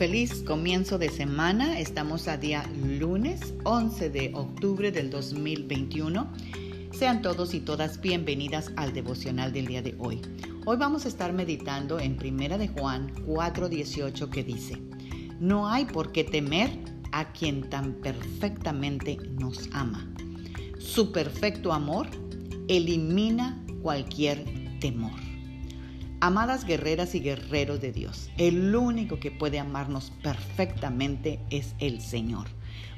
Feliz 0.00 0.42
comienzo 0.44 0.96
de 0.96 1.10
semana. 1.10 1.78
Estamos 1.78 2.26
a 2.26 2.38
día 2.38 2.64
lunes 2.98 3.52
11 3.64 4.08
de 4.08 4.30
octubre 4.32 4.90
del 4.90 5.10
2021. 5.10 6.26
Sean 6.90 7.20
todos 7.20 7.52
y 7.52 7.60
todas 7.60 8.00
bienvenidas 8.00 8.72
al 8.76 8.94
devocional 8.94 9.52
del 9.52 9.66
día 9.66 9.82
de 9.82 9.94
hoy. 9.98 10.22
Hoy 10.64 10.78
vamos 10.78 11.04
a 11.04 11.08
estar 11.08 11.34
meditando 11.34 12.00
en 12.00 12.16
Primera 12.16 12.56
de 12.56 12.68
Juan 12.68 13.12
4:18 13.26 14.30
que 14.30 14.42
dice: 14.42 14.80
No 15.38 15.68
hay 15.68 15.84
por 15.84 16.12
qué 16.12 16.24
temer 16.24 16.70
a 17.12 17.30
quien 17.32 17.68
tan 17.68 17.92
perfectamente 17.92 19.18
nos 19.38 19.68
ama. 19.72 20.10
Su 20.78 21.12
perfecto 21.12 21.74
amor 21.74 22.06
elimina 22.68 23.62
cualquier 23.82 24.46
temor. 24.80 25.29
Amadas 26.22 26.66
guerreras 26.66 27.14
y 27.14 27.20
guerreros 27.20 27.80
de 27.80 27.92
Dios, 27.92 28.28
el 28.36 28.76
único 28.76 29.18
que 29.18 29.30
puede 29.30 29.58
amarnos 29.58 30.12
perfectamente 30.22 31.40
es 31.48 31.74
el 31.78 32.02
Señor, 32.02 32.48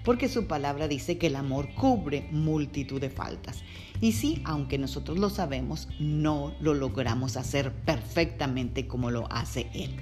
porque 0.05 0.29
su 0.29 0.49
palabra 0.49 0.89
dice 0.89 1.19
que 1.19 1.29
el 1.29 1.37
amor 1.37 1.73
cubre 1.77 2.27
multitud 2.33 3.01
de 3.01 3.11
faltas. 3.11 3.63
Y 4.01 4.11
sí, 4.11 4.43
aunque 4.45 4.77
nosotros 4.77 5.21
lo 5.21 5.31
sabemos, 5.31 5.87
no 6.01 6.53
lo 6.59 6.75
logramos 6.75 7.37
hacer 7.37 7.73
perfectamente 7.73 8.89
como 8.89 9.13
lo 9.13 9.31
hace 9.31 9.71
Él. 9.73 9.95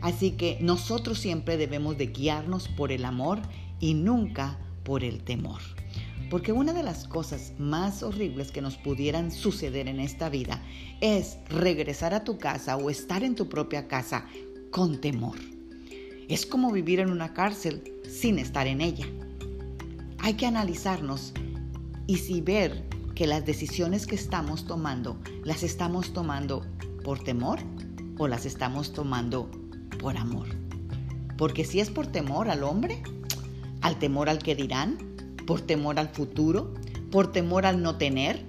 Así 0.00 0.32
que 0.32 0.58
nosotros 0.60 1.20
siempre 1.20 1.58
debemos 1.58 1.96
de 1.96 2.08
guiarnos 2.08 2.66
por 2.66 2.90
el 2.90 3.04
amor 3.04 3.38
y 3.78 3.94
nunca 3.94 4.58
por 4.82 5.04
el 5.04 5.22
temor. 5.22 5.60
Porque 6.30 6.52
una 6.52 6.72
de 6.72 6.82
las 6.82 7.08
cosas 7.08 7.52
más 7.58 8.02
horribles 8.02 8.52
que 8.52 8.60
nos 8.60 8.76
pudieran 8.76 9.30
suceder 9.30 9.88
en 9.88 9.98
esta 9.98 10.28
vida 10.28 10.62
es 11.00 11.38
regresar 11.48 12.12
a 12.12 12.24
tu 12.24 12.38
casa 12.38 12.76
o 12.76 12.90
estar 12.90 13.24
en 13.24 13.34
tu 13.34 13.48
propia 13.48 13.88
casa 13.88 14.26
con 14.70 15.00
temor. 15.00 15.36
Es 16.28 16.44
como 16.44 16.70
vivir 16.70 17.00
en 17.00 17.10
una 17.10 17.32
cárcel 17.32 17.82
sin 18.08 18.38
estar 18.38 18.66
en 18.66 18.82
ella. 18.82 19.06
Hay 20.18 20.34
que 20.34 20.46
analizarnos 20.46 21.32
y 22.06 22.16
si 22.16 22.40
ver 22.42 22.84
que 23.14 23.26
las 23.26 23.46
decisiones 23.46 24.06
que 24.06 24.14
estamos 24.14 24.66
tomando 24.66 25.18
las 25.44 25.62
estamos 25.62 26.12
tomando 26.12 26.64
por 27.02 27.18
temor 27.18 27.58
o 28.18 28.28
las 28.28 28.44
estamos 28.44 28.92
tomando 28.92 29.50
por 29.98 30.16
amor. 30.16 30.48
Porque 31.38 31.64
si 31.64 31.80
es 31.80 31.88
por 31.88 32.06
temor 32.06 32.50
al 32.50 32.64
hombre, 32.64 33.02
al 33.80 33.98
temor 33.98 34.28
al 34.28 34.38
que 34.38 34.54
dirán, 34.54 34.98
por 35.48 35.62
temor 35.62 35.98
al 35.98 36.10
futuro, 36.10 36.74
por 37.10 37.32
temor 37.32 37.64
al 37.64 37.80
no 37.80 37.96
tener, 37.96 38.44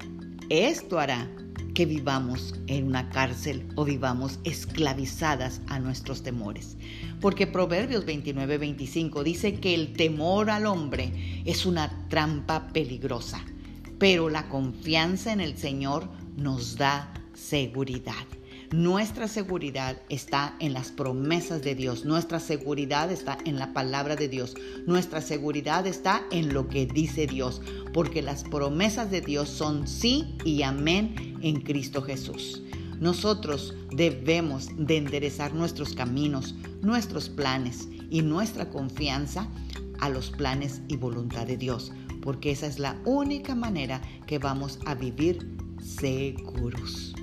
esto 0.50 1.00
hará 1.00 1.32
que 1.74 1.86
vivamos 1.86 2.56
en 2.68 2.88
una 2.88 3.08
cárcel 3.08 3.66
o 3.78 3.86
vivamos 3.86 4.42
esclavizadas 4.44 5.62
a 5.68 5.80
nuestros 5.80 6.24
temores. 6.24 6.76
Porque 7.22 7.48
Proverbios 7.48 8.06
29-25 8.06 9.24
dice 9.24 9.62
que 9.62 9.76
el 9.76 9.94
temor 9.94 10.50
al 10.50 10.66
hombre 10.66 11.42
es 11.46 11.66
una 11.66 12.10
trampa 12.10 12.68
peligrosa, 12.74 13.46
pero 13.98 14.30
la 14.30 14.50
confianza 14.50 15.32
en 15.32 15.40
el 15.40 15.58
Señor 15.58 16.10
nos 16.36 16.76
da 16.76 17.14
seguridad. 17.34 18.39
Nuestra 18.72 19.28
seguridad 19.28 20.00
está 20.10 20.56
en 20.60 20.74
las 20.74 20.92
promesas 20.92 21.64
de 21.64 21.74
Dios. 21.74 22.06
Nuestra 22.06 22.40
seguridad 22.40 23.12
está 23.12 23.40
en 23.44 23.58
la 23.58 23.74
palabra 23.74 24.16
de 24.16 24.30
Dios. 24.30 24.54
Nuestra 24.86 25.22
seguridad 25.22 25.88
está 25.88 26.22
en 26.30 26.54
lo 26.54 26.68
que 26.68 26.86
dice 26.86 27.26
Dios. 27.26 27.64
Porque 27.94 28.22
las 28.22 28.44
promesas 28.44 29.10
de 29.10 29.22
Dios 29.22 29.50
son 29.50 29.88
sí 29.88 30.36
y 30.46 30.62
amén 30.62 31.40
en 31.42 31.62
Cristo 31.62 32.04
Jesús. 32.04 32.62
Nosotros 33.00 33.74
debemos 33.92 34.68
de 34.78 34.98
enderezar 34.98 35.56
nuestros 35.56 35.96
caminos, 35.96 36.54
nuestros 36.84 37.28
planes 37.28 37.88
y 38.12 38.22
nuestra 38.22 38.70
confianza 38.70 39.48
a 40.00 40.10
los 40.10 40.30
planes 40.30 40.82
y 40.88 40.98
voluntad 40.98 41.48
de 41.48 41.58
Dios, 41.58 41.92
porque 42.22 42.52
esa 42.52 42.68
es 42.68 42.78
la 42.78 43.00
única 43.06 43.56
manera 43.56 44.02
que 44.28 44.38
vamos 44.38 44.80
a 44.86 44.94
vivir 44.96 45.50
seguros. 45.82 47.16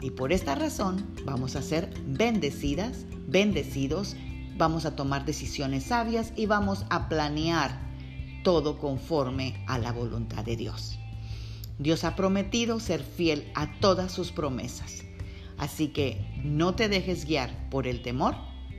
Y 0.00 0.10
por 0.10 0.32
esta 0.32 0.54
razón 0.54 1.06
vamos 1.24 1.56
a 1.56 1.62
ser 1.62 1.92
bendecidas, 2.06 3.06
bendecidos, 3.26 4.16
vamos 4.56 4.84
a 4.84 4.94
tomar 4.96 5.24
decisiones 5.24 5.84
sabias 5.84 6.32
y 6.36 6.46
vamos 6.46 6.84
a 6.90 7.08
planear 7.08 7.80
todo 8.42 8.78
conforme 8.78 9.64
a 9.66 9.78
la 9.78 9.92
voluntad 9.92 10.44
de 10.44 10.56
Dios. 10.56 10.98
Dios 11.78 12.04
ha 12.04 12.16
prometido 12.16 12.80
ser 12.80 13.02
fiel 13.02 13.50
a 13.54 13.78
todas 13.80 14.12
sus 14.12 14.32
promesas. 14.32 15.02
Así 15.58 15.88
que 15.88 16.24
no 16.44 16.74
te 16.74 16.88
dejes 16.88 17.24
guiar 17.24 17.68
por 17.70 17.86
el 17.86 18.02
temor, 18.02 18.34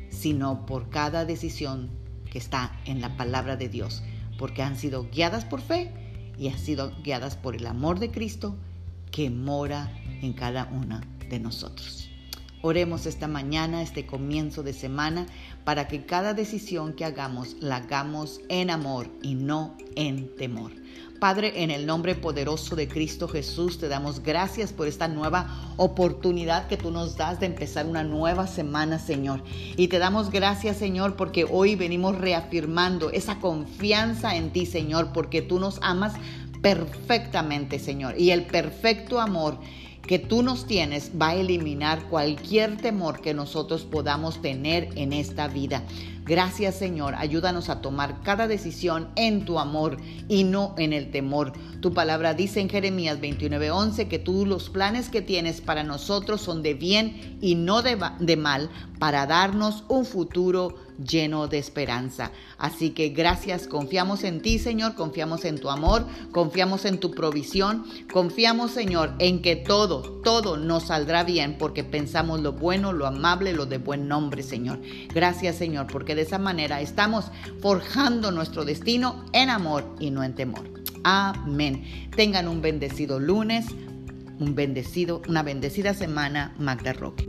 sino 0.09 0.65
por 0.65 0.89
cada 0.89 1.25
decisión 1.25 1.89
que 2.31 2.37
está 2.37 2.79
en 2.85 3.01
la 3.01 3.17
palabra 3.17 3.55
de 3.55 3.69
Dios, 3.69 4.03
porque 4.37 4.61
han 4.61 4.77
sido 4.77 5.09
guiadas 5.09 5.45
por 5.45 5.61
fe 5.61 5.91
y 6.37 6.49
han 6.49 6.59
sido 6.59 6.91
guiadas 7.03 7.35
por 7.35 7.55
el 7.55 7.65
amor 7.65 7.99
de 7.99 8.11
Cristo 8.11 8.55
que 9.11 9.29
mora 9.29 9.91
en 10.21 10.33
cada 10.33 10.65
una 10.65 11.01
de 11.29 11.39
nosotros. 11.39 12.09
Oremos 12.61 13.05
esta 13.05 13.27
mañana, 13.27 13.81
este 13.81 14.05
comienzo 14.05 14.63
de 14.63 14.73
semana, 14.73 15.27
para 15.63 15.87
que 15.87 16.05
cada 16.05 16.33
decisión 16.33 16.93
que 16.93 17.05
hagamos 17.05 17.55
la 17.59 17.77
hagamos 17.77 18.41
en 18.49 18.69
amor 18.69 19.09
y 19.21 19.35
no 19.35 19.77
en 19.95 20.35
temor. 20.35 20.71
Padre, 21.19 21.63
en 21.63 21.71
el 21.71 21.87
nombre 21.87 22.13
poderoso 22.13 22.75
de 22.75 22.87
Cristo 22.87 23.27
Jesús, 23.27 23.79
te 23.79 23.87
damos 23.87 24.21
gracias 24.21 24.71
por 24.71 24.87
esta 24.87 25.07
nueva 25.07 25.73
oportunidad 25.77 26.67
que 26.67 26.77
tú 26.77 26.91
nos 26.91 27.17
das 27.17 27.39
de 27.39 27.47
empezar 27.47 27.87
una 27.87 28.03
nueva 28.03 28.45
semana, 28.45 28.99
Señor. 28.99 29.43
Y 29.77 29.87
te 29.87 29.97
damos 29.97 30.29
gracias, 30.29 30.77
Señor, 30.77 31.15
porque 31.15 31.45
hoy 31.49 31.75
venimos 31.75 32.17
reafirmando 32.17 33.09
esa 33.09 33.39
confianza 33.39 34.35
en 34.35 34.51
ti, 34.51 34.67
Señor, 34.67 35.11
porque 35.11 35.41
tú 35.41 35.59
nos 35.59 35.79
amas 35.81 36.13
perfectamente, 36.61 37.79
Señor. 37.79 38.19
Y 38.19 38.31
el 38.31 38.45
perfecto 38.45 39.19
amor 39.19 39.59
que 40.07 40.19
tú 40.19 40.41
nos 40.41 40.65
tienes 40.65 41.11
va 41.21 41.29
a 41.29 41.35
eliminar 41.35 42.03
cualquier 42.09 42.77
temor 42.77 43.21
que 43.21 43.33
nosotros 43.33 43.83
podamos 43.83 44.41
tener 44.41 44.89
en 44.95 45.13
esta 45.13 45.47
vida. 45.47 45.83
Gracias 46.27 46.75
Señor, 46.75 47.15
ayúdanos 47.15 47.69
a 47.69 47.81
tomar 47.81 48.21
cada 48.21 48.47
decisión 48.47 49.07
en 49.15 49.45
tu 49.45 49.59
amor 49.59 49.97
y 50.27 50.43
no 50.43 50.75
en 50.77 50.91
el 50.91 51.09
temor. 51.09 51.53
Tu 51.79 51.93
palabra 51.93 52.33
dice 52.33 52.59
en 52.59 52.69
Jeremías 52.69 53.19
29:11 53.21 54.09
que 54.09 54.19
tú 54.19 54.45
los 54.45 54.69
planes 54.69 55.09
que 55.09 55.21
tienes 55.21 55.61
para 55.61 55.83
nosotros 55.83 56.41
son 56.41 56.63
de 56.63 56.73
bien 56.73 57.37
y 57.41 57.55
no 57.55 57.81
de, 57.81 57.97
de 58.19 58.35
mal 58.35 58.69
para 58.99 59.25
darnos 59.25 59.85
un 59.87 60.05
futuro 60.05 60.75
lleno 60.97 61.47
de 61.47 61.59
esperanza. 61.59 62.31
Así 62.57 62.91
que 62.91 63.09
gracias, 63.09 63.67
confiamos 63.67 64.23
en 64.23 64.41
ti, 64.41 64.57
Señor, 64.59 64.95
confiamos 64.95 65.45
en 65.45 65.59
tu 65.59 65.69
amor, 65.69 66.05
confiamos 66.31 66.85
en 66.85 66.99
tu 66.99 67.11
provisión, 67.11 67.85
confiamos, 68.11 68.71
Señor, 68.71 69.13
en 69.19 69.41
que 69.41 69.55
todo, 69.55 70.01
todo 70.23 70.57
nos 70.57 70.87
saldrá 70.87 71.23
bien 71.23 71.57
porque 71.59 71.83
pensamos 71.83 72.41
lo 72.41 72.53
bueno, 72.53 72.93
lo 72.93 73.05
amable, 73.05 73.53
lo 73.53 73.65
de 73.65 73.77
buen 73.77 74.07
nombre, 74.07 74.43
Señor. 74.43 74.79
Gracias, 75.13 75.55
Señor, 75.55 75.87
porque 75.87 76.15
de 76.17 76.23
esa 76.23 76.37
manera 76.37 76.81
estamos 76.81 77.31
forjando 77.61 78.31
nuestro 78.31 78.65
destino 78.65 79.23
en 79.31 79.49
amor 79.49 79.95
y 79.99 80.11
no 80.11 80.23
en 80.23 80.35
temor. 80.35 80.69
Amén. 81.03 82.09
Tengan 82.15 82.49
un 82.49 82.61
bendecido 82.61 83.19
lunes, 83.19 83.67
un 84.39 84.55
bendecido, 84.55 85.21
una 85.29 85.43
bendecida 85.43 85.93
semana, 85.93 86.53
Magda 86.59 86.91
Roque. 86.91 87.25